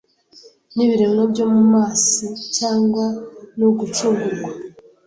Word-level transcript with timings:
n’ibiremwa 0.75 1.23
byo 1.31 1.45
mu 1.53 1.61
masi 1.71 2.25
cyangwa 2.57 3.05
nugucungurwa 3.57 4.51